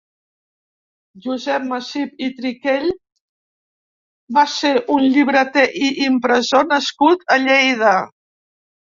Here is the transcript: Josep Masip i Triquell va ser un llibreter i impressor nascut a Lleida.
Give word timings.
Josep 1.23 1.65
Masip 1.71 2.23
i 2.27 2.29
Triquell 2.37 2.87
va 4.37 4.45
ser 4.53 4.71
un 4.95 5.05
llibreter 5.17 5.65
i 5.89 5.91
impressor 6.05 6.65
nascut 6.71 7.27
a 7.37 7.37
Lleida. 7.45 7.93